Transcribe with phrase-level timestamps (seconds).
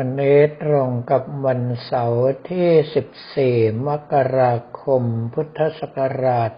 [0.00, 5.02] วันนี้ตรงกับวันเสาร์ที่ 14 มกราคม
[5.34, 6.50] พุทธศักราช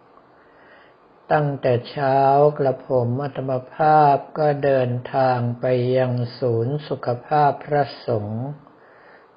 [0.00, 2.18] 2566 ตั้งแต่เช้า
[2.58, 5.64] กระผมอัตมภาพก็เดินทางไป
[5.96, 8.44] ยังศูนย์สุขภาพพระสงฆ์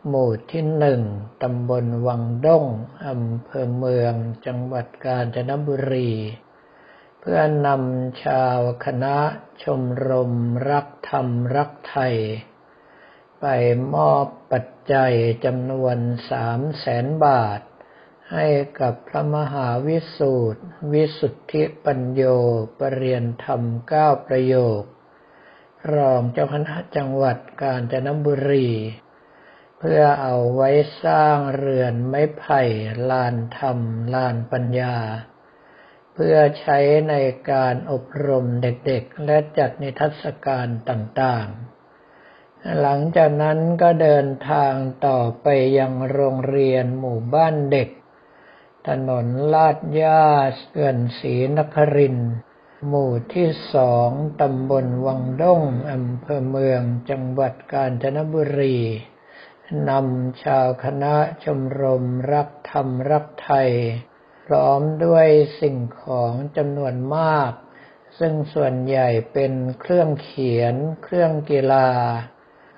[0.08, 1.02] หมู่ที่หนึ่ง
[1.44, 2.66] ตำบลวังด้ง
[3.08, 4.14] อำเภอเมือง
[4.46, 6.12] จังหวัดกาญจนบุรี
[7.30, 9.18] พื่อนำชาวคณะ
[9.64, 10.34] ชมรม
[10.70, 12.16] รักธรรมรักไทย
[13.40, 13.46] ไป
[13.94, 15.14] มอบปัจจัย
[15.46, 15.98] จำนวน
[16.30, 17.62] สามแสนบาท
[18.32, 18.48] ให้
[18.80, 20.64] กับพระมหาวิสูตร
[20.94, 22.24] วิสุทธิปัญโย
[22.80, 24.84] ปรเรียนธรรมเก้าประโยค
[25.94, 28.70] รองเจ้าคณะจังหวัดกาญจนบุรี
[29.80, 30.70] เพื่อเอาไว้
[31.04, 32.62] สร้างเรือนไม้ไผ่
[33.10, 33.80] ลานธรรม
[34.14, 34.98] ลานปัญญา
[36.18, 37.16] พื่อใช้ใน
[37.52, 41.68] การอบรมเด็กๆ และจัดนิทรรศการต่างๆ
[42.82, 44.74] หลังจากนั้นก็เดินทาง
[45.08, 47.90] ต่อไปยังโรงเรียนหมู่บ้านเด็ก
[48.88, 50.26] ถนนลาดย่า
[50.72, 52.18] เกื่อนศรีนคริน
[52.88, 54.10] หมู่ที่สอง
[54.42, 58.78] ตำบลวังด้งอำเภอเมืองจังหวัดกาญจนบุรี
[59.90, 63.72] นำชาวคณะชมรมรักธรรมรักไทย
[64.48, 65.28] พร้อมด้วย
[65.62, 67.52] สิ่งของจำนวนมาก
[68.20, 71.90] ซึ่งส่วนใหญ่เป็นเครื่องเขียน เครื่องกีฬา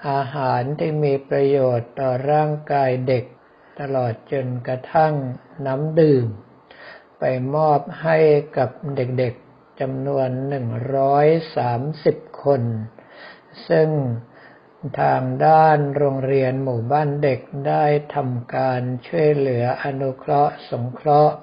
[0.10, 3.26] อาหารที่มีประโยชน์ต่อร่างกายเด็ก
[3.80, 5.14] ตลอดจนกระทั่ง
[5.66, 6.28] น้ำดื่ม
[7.20, 7.24] ไป
[7.56, 8.18] มอบให้
[8.58, 10.30] กับเด็กๆจำนวน
[11.56, 12.62] 130 คน
[13.70, 13.90] ซึ่ง
[15.02, 21.36] ทางด้านโรงเรียนหมู่บ้านเด็กได้ทำการช่วยเหลืออนุเคราะห์สงเคราะห์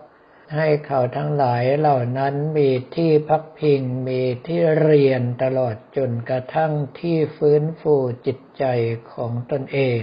[0.54, 7.94] ให้เขาทั้งหลายเหล่านั้นมีที่พักพิงมีที่เรียนตลอดจนกระทั่งที่ฟื้นฟู
[8.26, 8.64] จิตใจ
[9.12, 10.02] ของตนเอง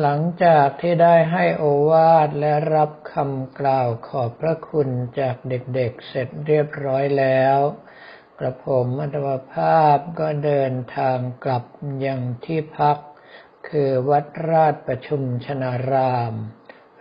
[0.00, 4.88] หลังจากที่ได้ให้โอวาทและรับคำกล่าวขอบพระคุณ
[5.20, 7.58] จากเด็กๆเสร็จเรียบร้อยแล้ว
[8.38, 11.64] กระผมอัตมภาพก็เดินทางกลับ
[12.04, 12.98] ยังที่พัก
[13.68, 16.34] คือวัดราชประชุมชนาราม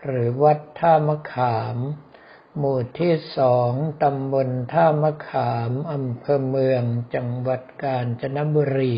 [0.06, 1.78] หรือวัดท่ามะขาม
[2.58, 3.72] หมู่ที่สอง
[4.04, 6.84] ตำบลท่ามะขามอำเภอเมือง
[7.16, 8.98] จังหวัดกาญจนบุรี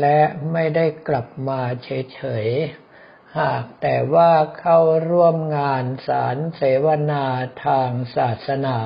[0.00, 0.20] และ
[0.52, 4.78] ไม่ได้กลับมาเฉยๆ หากแต่ว่าเข้า
[5.10, 7.24] ร่วมงานสารเสวนา
[7.66, 8.80] ทางศาสนา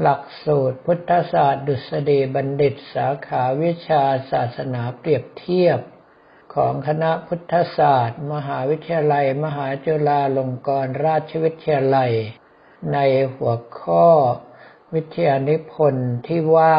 [0.00, 5.80] หลักสูตรพุทธศาสตร์ดุษฎีบัณฑิตสาขาวิชาศาสนาเปรียบเทียบ
[6.54, 12.12] ของคณะพุทธศาสตร์ มหาวิทยาลัย มหาจุฬาลงกรณราชวิทยาลัย
[12.92, 12.98] ใน
[13.34, 14.06] หัวข้อ
[14.94, 16.78] วิทยานิพนธ์ที่ว่า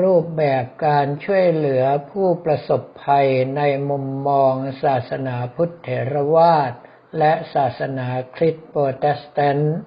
[0.00, 6.72] รูปแบบการช่วยเหลือผู้ประสบภัยในมุมมองศาสนาพุทธเถรวาท
[7.18, 9.78] และศาสนาคริสต์โปรเตสแตนต์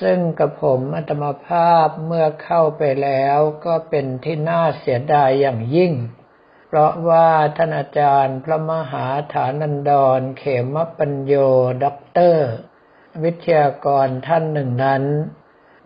[0.00, 5.92] ซึ่งกระผม/อาตมภาพเมื่อเข้าไปแล้วก็เป็นที่น่าเสียดายอย่างยิ่ง
[6.66, 10.44] เพราะว่าท่านอาจารย์พระมหาฐานันดร เข
[10.74, 11.34] มปัญโย
[11.84, 12.48] ด็อกเตอร์
[13.22, 15.04] วิทยากรท่านหนึ่งนั้น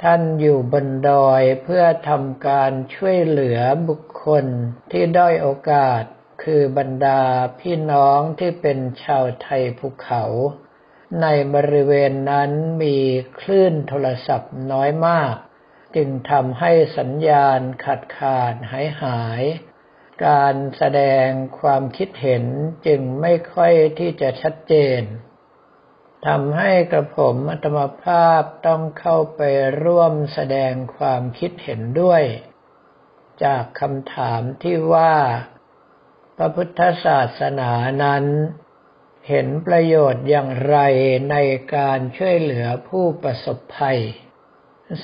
[0.02, 3.58] ท่านอยู่บนดอยเพื่อทำการช่วยเหลือ
[3.88, 4.44] บุคคล
[4.90, 6.02] ที่ด้อยโอกาส
[6.42, 7.22] คือบรรดา
[7.60, 10.24] พี่น้องที่เป็นชาวไทยภูเขา
[11.22, 12.50] ในบริเวณนั้น
[12.82, 12.96] มี
[13.40, 15.34] คลื่นโทรศัพท์น้อยมาก
[15.96, 19.42] จึงทำให้สัญญาณขาดขาดหายหาย
[20.26, 21.28] การแสดง
[21.60, 22.44] ความคิดเห็น
[22.86, 25.02] จึงไม่ค่อยที่จะชัดเจน
[26.26, 29.40] ทำให้กระผมอัตมภาพต้องเข้าไป
[29.84, 32.22] ร่วมแสดงความคิดเห็นด้วย
[33.44, 35.14] จากคำถามที่ว่า
[36.36, 37.70] พระพุทธศาสนา
[38.04, 38.24] นั้น
[39.28, 40.78] เห็นประโยชน์อย่างไร
[41.30, 41.36] ใน
[41.76, 44.00] การช่วยเหลือผู้ประสบภัย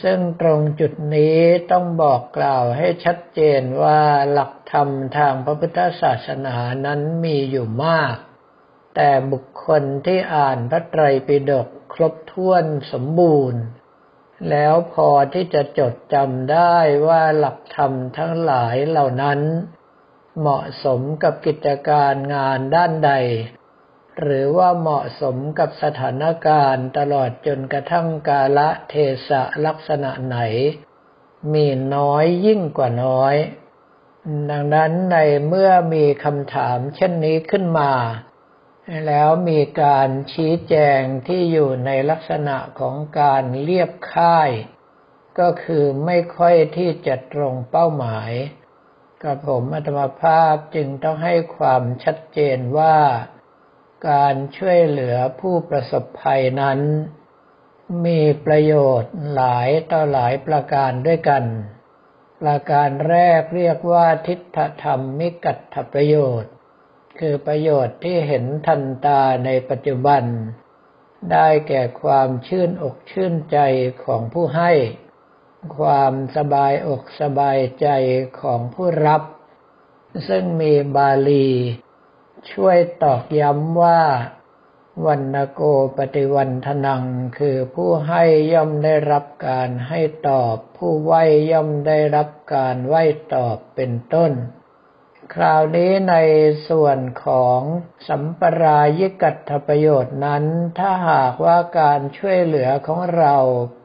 [0.03, 1.39] ซึ่งตรงจุดนี้
[1.71, 4.01] ต้องบอกกล่าวให้ชัดเจนว่า
[4.33, 6.57] หลักธรรมทางพระพุทธศาสนา
[6.87, 8.16] นั้นมีอยู่มาก
[8.95, 13.63] แต่บุคคลที่อ่านพระไตรปิฎกครบถ้วนสมบูรณ์
[14.51, 16.77] แล้วพอที่จะจดจำได้
[17.09, 19.41] ว่าหลักธรรมทั้งหลายเหล่านั้น
[20.39, 23.13] เหมาะสมกับกิจการงานด้านใด
[24.21, 28.95] หรือว่าเหมาะสมกับสถานการณ์ตลอดจนกระทั่งกาละเท
[29.28, 30.39] ศะลักษณะไหน
[31.53, 33.36] มีน้อยยิ่งกว่าน้อย
[34.51, 35.16] ดังนั้นใน
[35.47, 37.92] เมื่อมีคำถามเช่นนี้ขึ้นมา
[39.07, 44.51] แล้วมีการชี้แจงที่อยู่ในลักษณะของการเรียบค่าย
[45.39, 48.33] ก็คือไม่ค่อยที่จะตรงเป้าหมาย
[49.22, 52.97] กับผมอัตมาภาพจึงต้องให้ความชัดเจนว่า
[54.09, 56.81] การช่วยเหลือผู้ประสบภัยนั้น
[58.07, 61.45] มีประโยชน์หลายต่อหลายประการด้วยกัน
[62.43, 66.53] ประการแรกเรียกว่าทิฏฐธรรมมิกัตถประโยชน์
[67.19, 70.23] คือประโยชน์ที่เห็นทันตาในปัจจุบัน
[71.33, 73.59] ได้แก่ความชื่นอกชื่นใจ
[74.05, 74.73] ของผู้ให้
[75.79, 77.89] ความสบายอกสบายใจ
[78.41, 79.23] ของผู้รับ
[80.29, 81.49] ซึ่งมีบาลี
[82.53, 84.03] ช่วยตอกย้ำว่า
[85.07, 85.60] วันโก
[85.97, 87.04] ปฏิวันทนัง
[87.39, 91.13] คือผู้ให้ย่อมได้รับการให้ตอบ ผู้ไหว
[91.53, 92.95] ย่อมได้รับการไหว
[93.34, 94.33] ตอบเป็นต้น
[95.34, 96.16] คราวนี้ใน
[96.69, 97.60] ส่วนของ
[98.09, 100.45] สัมปรายิกัตถประโยชน์นั้น
[100.78, 103.37] ถ้าหากว่าการช่วยเหลือของเรา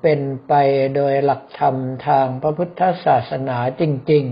[0.01, 0.53] เป็นไป
[0.95, 1.75] โดยหลักธรรม
[2.07, 4.25] ทางพระพุทธศาสนาจริง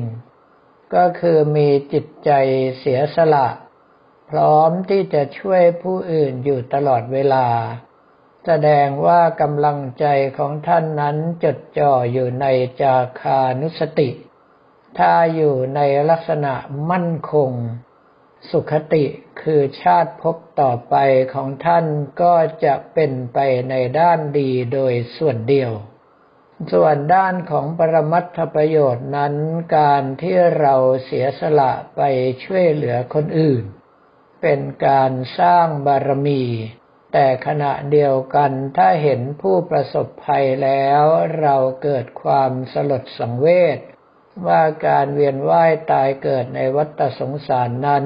[0.44, 2.32] ๆ ก็คือมีจิตใจ
[2.80, 3.48] เสียสละ
[4.30, 7.48] พร้อมที่จะช่วยผู้อื่นอยู่ตลอดเวลา
[8.46, 10.06] แสดงว่ากำลังใจ
[10.38, 12.46] ของท่านนั้นจดจ่ออยู่ใน
[12.82, 14.10] จาคานุสติ
[14.98, 15.80] ถ้าอยู่ใน
[16.10, 16.54] ลักษณะ
[16.92, 17.52] มั่นคง
[18.50, 19.06] สุขติ
[19.42, 20.96] คือชาติพบต่อไป
[21.34, 21.86] ของท่าน
[22.22, 22.34] ก็
[22.66, 23.38] จะเป็นไป
[23.70, 25.72] ในด้านดีโดยส่วนเดียว
[26.74, 29.34] ส่วนด้านของปรมัตถประโยชน์นั้น
[29.78, 32.02] การที่เราเสียสละไป
[32.44, 33.64] ช่วยเหลือคนอื่น
[34.42, 36.44] เป็นการสร้างบารมี
[37.14, 41.04] แต่ขณะเดียวกันถ้าเห็นผู้ประสบภัยแล้ว
[41.42, 43.48] เราเกิดความสลดสังเว
[43.78, 43.80] ช
[44.48, 48.06] ว่าการเวียนว่ายตายเกิดในวัฏสงสารนั้น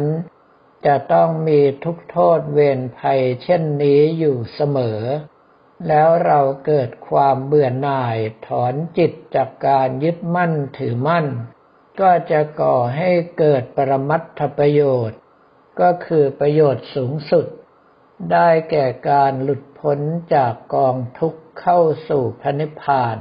[0.85, 4.99] จะต้องมีทุกโทษเวรภัยเช่นนี้อยู่เสมอ
[5.87, 11.25] แล้วเราเกิดความเบื่อหน่ายถอนจิตจากการยึดมั่นถือมั่น
[12.01, 13.09] ก็จะก่อให้
[13.39, 15.19] เกิดปรมัตถประโยชน์
[15.81, 17.45] ก็คือประโยชน์สูงสุด
[18.31, 19.99] ได้แก่การหลุดพ้น
[20.35, 21.79] จากกองทุกข์เข้า
[22.09, 23.17] สู่พระนิพพาน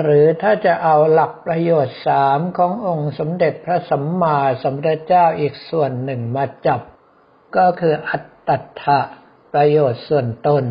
[0.00, 6.80] หรือถ้าจะเอาหลักประโยชน์สามขององค์สมเด็จพระสัมมาสัมพุทธเจ้าอีกส่วนหนึ่งมาจับ
[7.56, 8.50] ก็คืออัตต
[8.82, 9.00] ถะ
[9.52, 10.64] ประโยชน์ส่วนตน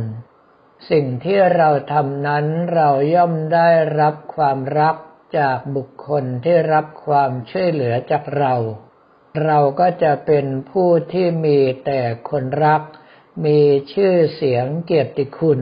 [0.91, 3.69] สิ่งที่เราทำนั้นเราย่อมได้
[3.99, 4.95] รับความรัก
[5.39, 8.55] จากบุคคลที่รับความช่วยเหลือจากเรา
[9.43, 12.81] เราก็จะเป็นผู้ที่มีแต่คนรัก
[13.45, 13.61] มี
[13.93, 15.61] ชื่อเสียงเกียรติคุณ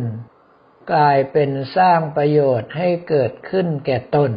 [0.92, 4.32] กลายเป็นสร้างประโยชน์ให้เกิดขึ้นแก่ตน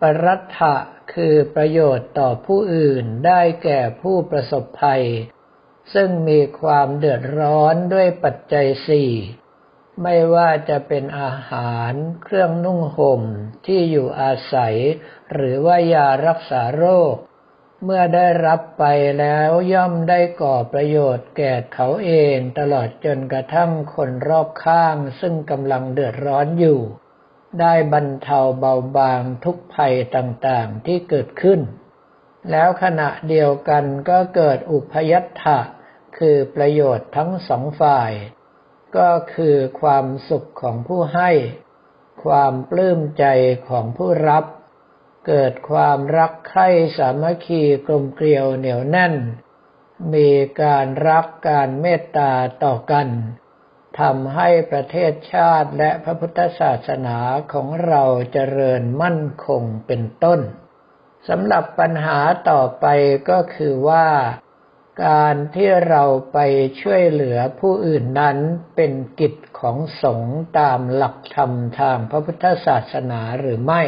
[0.00, 0.76] ปรัตถะ
[1.14, 5.04] คือประโยชน์ต่อผู้อื่นได้แก่ผู้ประสบภัย
[5.94, 9.12] ซึ่งมีความเดือดร้อนด้วยปัจจัยสี่
[10.02, 13.22] ไม่ว่าจะเป็นอาหาร เครื่องนุ่งห่ม
[13.66, 14.76] ที่อยู่อาศัย
[15.32, 17.14] หรือว่ายารักษาโรค
[17.84, 18.84] เมื่อได้รับไป
[19.18, 26.80] แล้วย่อมได้ก่อประโยชน์แก่เขาเองตลอดจนกระทั่งคนรอบข้างซึ่งกำลังเดือดร้อนอยู่
[27.60, 31.60] ได้บรรเทาเบาบางทุกภัยต่างๆที่เกิดขึ้น
[32.50, 35.60] แล้วขณะเดียวกันก็เกิดอุพยัตถะ
[36.18, 38.12] คือประโยชน์ทั้งสองฝ่าย
[38.96, 41.30] ก็คือความสุขของผู้ให้
[42.24, 43.24] ความปลื้มใจ
[43.68, 44.44] ของผู้รับ
[45.26, 49.14] เกิดความรักใคร่สามัคคีกลมเกลียวเหนียวแน่น
[50.14, 50.30] มี
[50.62, 52.32] การรักการเมตตา
[52.64, 53.08] ต่อกัน
[54.00, 57.18] ทำให้ประเทศชาติและพระพุทธศาสนา
[57.52, 58.02] ของเรา
[58.32, 60.40] เจริญมั่นคงเป็นต้น
[61.28, 62.18] สำหรับปัญหา
[62.50, 62.86] ต่อไป
[63.30, 64.08] ก็คือว่า
[65.06, 66.38] การที่เราไป
[66.80, 68.38] ช่วยเหลือผู้อื่นนั้น
[68.76, 73.82] เป็นกิจของสงฆ์ตามหลักธรรมทางพระพุทธศาสนาหรือไม่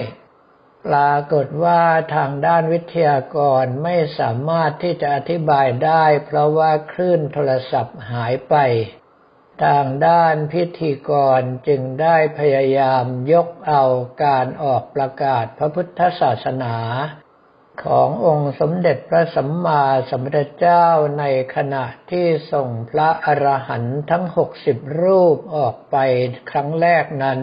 [0.86, 1.82] ปรากฏว่า
[2.14, 8.54] ทางด้านวิทยากรไม่สามารถที่จะอธิบายได้ เพราะว่าคลื่นโทรศัพท์หายไป
[9.64, 13.84] ทางด้านพิธีกรจึงได้พยายามยกเอา
[14.24, 16.76] การออกประกาศพระพุทธศาสนา
[17.84, 20.86] ขององค์สมเด็จพระสัมมาสัมพุทธเจ้า
[21.18, 21.24] ใน
[21.56, 25.96] ขณะที่ส่งพระอรหันต์ทั้งหกสิบรูปออกไป
[26.50, 27.40] ครั้งแรกนั้น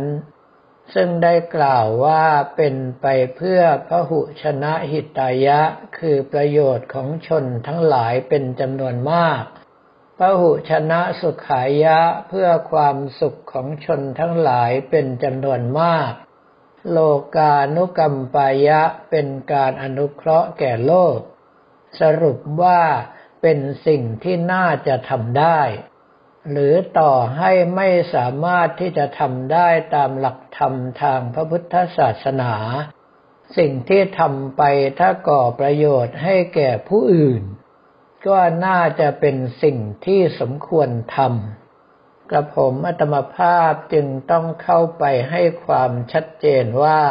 [0.93, 2.23] ซึ่งได้กล่าวว่า
[2.55, 3.05] เป็นไป
[3.35, 5.61] เพื่อพระหุชนะหิตายะ
[5.97, 9.43] คือประโยชน์ของชนทั้งหลายเป็นจำนวนมาก
[10.17, 16.11] พระหุชนะสุขายะเพื่อความสุขของชนทั้งหลายเป็นจำนวนมาก
[16.91, 16.97] โล
[17.35, 21.17] กานุกรรมปายะเป็นการอนุเคราะห์แก่โลก
[22.01, 22.81] สรุปว่า
[23.41, 25.59] เป็นสิ่งที่น่าจะทำได้
[26.49, 32.53] หรือต่อให้ไม่สามารถที่จะทำได้ตามหลักธรรมทางพระพุทธศาสนา
[33.57, 34.61] สิ่งที่ทำไป
[34.99, 37.43] ถ้าก่อประโยชน์ให้แก่ผู้อื่น
[38.27, 47.01] ก็น่าจะเป็นสิ่งที่สมควรทำกระผมอัตมภาพจึงต้องเข้าไปให้ความชัดเจนว่า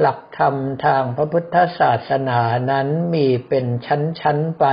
[0.00, 4.66] หลักธรรมทางพระพุทธศาสนานั้นมีเป็นชั้นๆไป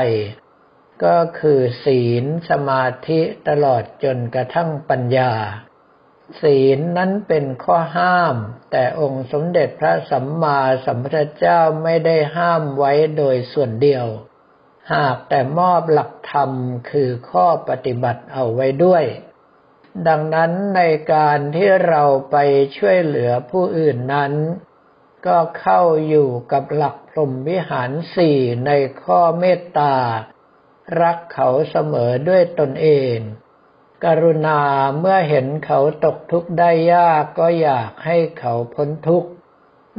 [1.05, 5.33] ก็คือศีลสมาธิตลอดจนกระทั่งปัญญา
[6.41, 8.35] ศีลนั้นเป็นข้อห้าม
[8.71, 14.05] แต่องค์สมเด็จพระสัมมาสัมพุทธเจ้าไม่ได้ห้ามไว้โดยส่วนเดียว
[14.93, 16.51] หากแต่มอบหลักธรรม
[16.89, 19.03] คือข้อปฏิบัติเอาไว้ด้วย
[20.07, 20.81] ดังนั้นใน
[21.13, 22.37] การที่เราไป
[22.77, 24.33] ช่วยเหลือผู้อื่นนั้น
[25.27, 28.71] ก็เข้าอยู่กับหลักพรหมวิหารสี่ใน
[29.03, 29.95] ข้อเมตตา
[31.01, 33.17] รักเขาเสมอด้วยตนเอง
[34.05, 34.59] กรุณา
[34.99, 39.29] เมื่อเห็นเขาตกทุกข์ได้ยากก็อยากให้เขาพ้นทุกข์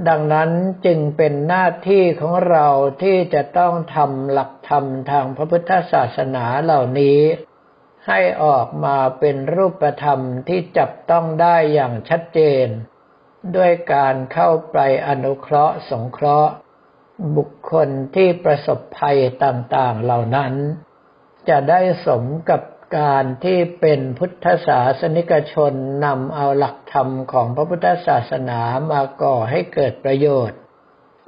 [0.08, 0.50] ดังนั้น
[0.86, 2.68] จึงเป็นหน้าที่ของเรา
[3.02, 7.20] ที่จะต้องทำหลักธรรมทางพระพุทธศาสนาเหล่านี้
[8.06, 12.66] ให้ออกมาเป็นรูปธรรมที่จับต้องได้อย่างชัดเจน
[13.56, 16.52] ด้วยการเข้าไปอนุเคราะห์สงเคราะห์
[17.36, 20.52] บุคคลที่ประสบภัยต่างๆเหล่านั้น
[21.48, 22.62] จะได้สมกับ
[22.98, 25.72] การที่เป็นพุทธศาสนิกชน
[26.04, 28.60] นำเอาหลักธรรมของพระพุทธศาสนา
[28.92, 30.58] มาก่อให้เกิดประโยชน์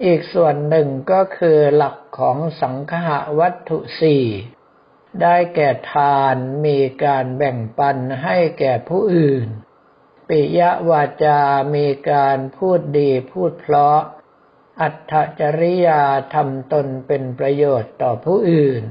[0.05, 4.25] อีกส่วนหนึ่งก็คือหลักของสังฆะวัตถุสี่
[5.23, 9.47] ได้แก่ทานมีการแบ่งปันให้แก่ผู้อื่น
[10.29, 11.41] ปิยวาจา
[11.75, 14.01] มีการพูดดีพูดเพราะ
[14.81, 16.03] อัตจริยา
[16.35, 18.83] ทำตนเป็นประโยชน์ต่อผู้อื่น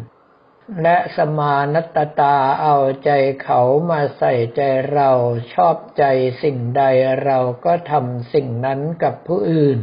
[0.83, 3.11] และสมานัตตาเอาใจ
[3.43, 4.61] เขามาใส่ใจ
[4.93, 5.11] เรา
[5.53, 6.03] ชอบใจ
[6.43, 6.83] สิ่งใด
[7.23, 9.79] เราก็ทำสิ่งนั้นกับผู้อื่น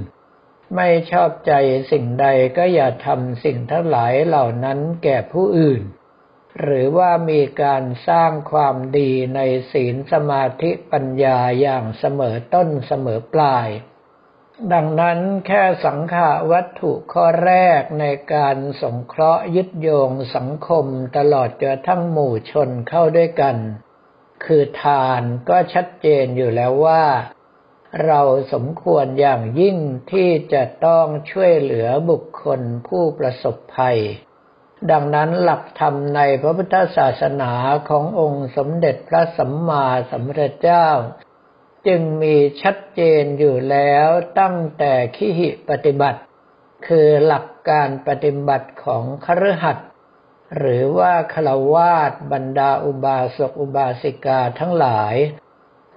[0.76, 1.52] ไม่ชอบใจ
[1.92, 5.82] สิ่งใดก็อย่าทำสิ่งทั้งหลายเหล่านั้นแก่ผู้อื่น
[6.60, 9.40] หรือว่ามีการสร้างความดีใน
[9.72, 13.68] ศีลสมาธิปัญญาอย่างเสมอต้นเสมอปลาย
[14.70, 18.04] ดังนั้นแค่สังขาวัตถุข้อแรกใน
[18.34, 23.56] การสงเคราะห์ยึดโยงสังคมตลอดจนทั้งหมู่ชนเข้าด้วยกัน
[24.44, 27.04] คือทานก็ชัดเจนอยู่แล้วว่า
[28.06, 28.20] เรา
[28.52, 29.76] สมควรอย่างยิ่ง
[30.12, 33.98] ที่จะต้องช่วยเหลือบุคคลผู้ประสบภัย
[34.90, 37.52] ดังนั้นหลักธรรมในพระพุทธศาสนา
[37.88, 40.88] ขององค์สมเด็จพระสัมมาสัมพุทธเจ้า
[41.86, 44.08] จึงมีชัดเจนอยู่แล้ว
[44.40, 46.20] ตั้งแต่ขีหิปฏิบัติ
[46.86, 49.88] คือหลักการปฏิบัติของคฤหัสถ์
[50.56, 55.14] หรือว่าคลาวาสบรรดาอุบาสกอุบาสิกาทั้งหลาย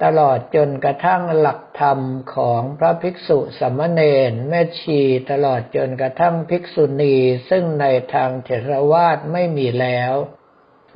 [0.03, 1.99] ตลอดจนกระทั่งหลักธรรม
[2.35, 5.01] ของพระภิกษุสมณเณรแม่ชี
[5.31, 7.15] ตลอดจนกระทั่งภิกษุณี
[7.49, 10.13] ซึ่งในทางเถรวาทไม่มีแล้ว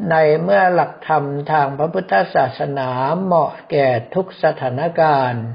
[0.10, 2.90] ในเมื่อหลักธรรมทางพระพุทธศาสนา
[3.22, 5.46] เหมาะแก่ทุกสถานการณ์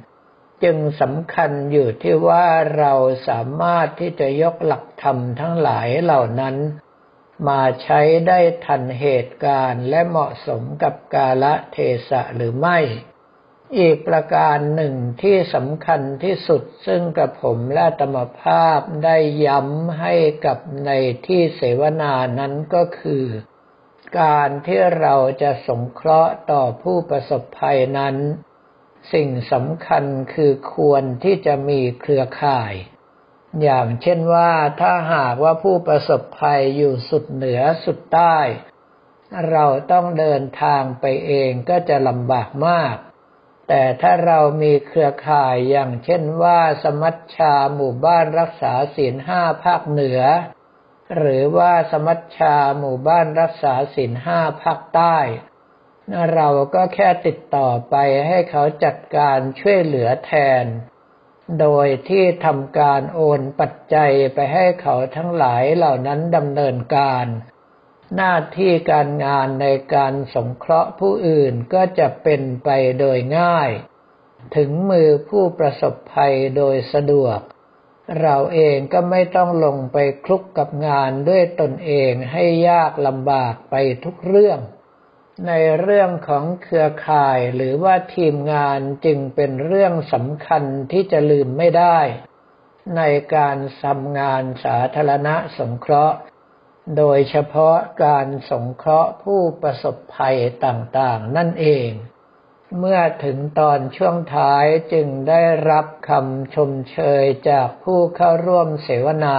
[0.64, 2.46] จึงสำคัญอยู่ที่ว่า
[2.78, 2.94] เรา
[3.28, 6.56] สามารถที่จะยกหลักธรรมทั้งหลายเหล่านั้น
[7.48, 11.76] มาใช้ได้ทันเหตุการณ์และเหมาะสมกับกาลเท
[12.08, 12.78] ศะหรือไม่
[13.78, 20.14] อีกประการหนึ่งที่สำคัญที่สุดซึ่งกระผมและธรรมภาพได้ย้ำให้
[20.46, 20.90] กับใน
[21.26, 23.24] ที่เสวนานั้นก็คือ
[24.18, 28.16] การที่เราจะสงเคราะห์ต่อผู้ประสบภัยนั้น
[29.12, 30.04] สิ่งสำคัญ
[30.34, 32.74] คือควรที่จะมีเครือข่าย
[33.62, 38.38] อย่างเช่นว่าถ้าหากว่าผู้ประสบภัยอยู่สุดเหนือสุดใต้
[39.50, 42.96] เราต้องเดินทางไปเองก็จะลำบากมาก
[43.68, 50.20] แต่ถ้าเรามีเครือข่ายอย่างเช่นว่าสมัชชาหมู่บ้านรักษาศีลห้าภาคเหนือ
[51.16, 55.18] หรือว่าสมัชชาหมู่บ้านรักษาศีลห้าภาคใต้
[56.34, 57.94] เราก็แค่ติดต่อไป
[58.26, 60.64] ให้เขาจัดการช่วยเหลือแทน
[61.60, 67.26] โดยที่ทำการโอนปัจจัยไปให้เขาทั้งหลายเหล่านั้นดำเนินการ
[68.16, 72.68] หน้าที่การงานในการสงเคราะห์ผู้อื่นก็จะเป็นไป
[73.00, 73.70] โดยง่าย
[74.56, 77.38] ถึงมือผู้ประสบภัยโดยสะดวก
[78.20, 84.58] เราเองก็ไม่ต้องลงไปคลุกกับงานด้วยตนเองให้ยากลำบากไปทุกเรื่อง
[85.46, 91.98] ในเรื่องของเครือข่ายหรือว่าทีมงานจึงเป็นเรื่องสำคัญที่จะลืมไม่ได้
[92.96, 93.02] ใน
[93.34, 96.16] การทำงานสาธารณะสงเคราะห์
[96.96, 101.90] โดยเฉพาะการสงเคราะห์ผู้ประสบภัยต่างๆ นั่นเอง
[102.78, 109.38] เมื่อถึงตอนช่วงท้ายจึงได้รับคำชมเชยจากผู้เข้าร่วมเสวนา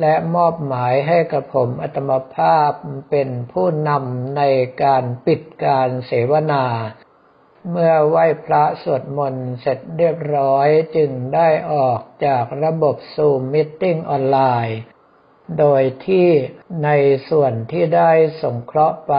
[0.00, 2.72] และมอบหมายให้กระผมอัตมภาพ
[3.10, 4.42] เป็นผู้นำใน
[4.82, 6.64] การปิดการเสวนา
[7.70, 14.78] เมื่อไหว้พระสวดมนต์เสร็จเรียบร้อยจึงได้ออกจากระบบซูมมิทติ้งออนไลน์
[15.58, 16.28] โดยที่
[16.84, 16.90] ใน
[17.28, 18.12] ส่วนที่ได้
[18.42, 19.14] สงเคราะห์ไป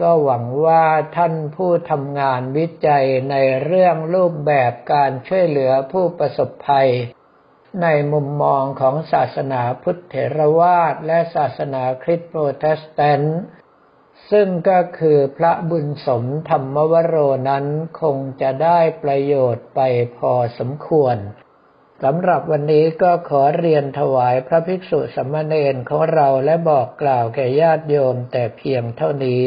[0.00, 0.84] ก็หวังว่า
[1.16, 6.90] ท่านผู้ทำงานวิจัยในเรื่องรูปแบบการช่วยเหลือผู้ประสบภัย
[7.82, 13.40] ในมุมมองของศาสนาพุทธเถรวาทและศาสนาคริสต์โปรเตสแตนต์
[14.30, 17.16] ซึ่งก็คือพระบุญสมธรรมวโร
[17.48, 17.64] นั้น
[18.00, 19.80] คงจะได้ประโยชน์ไป
[20.16, 21.16] พอสมควร
[22.02, 29.44] สำหรับวันนี้ก็ขอเรียนถวายพระภิกษุสมณเณรของเราและบอกกล่าวแก่ญาติโยมแต่เพียงเท่านี้